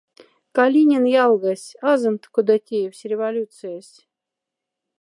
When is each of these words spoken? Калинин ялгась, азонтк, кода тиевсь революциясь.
Калинин 0.55 1.05
ялгась, 1.23 1.67
азонтк, 1.91 2.29
кода 2.35 2.57
тиевсь 2.65 3.07
революциясь. 3.11 3.95